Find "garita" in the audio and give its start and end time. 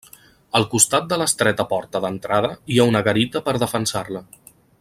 3.11-3.47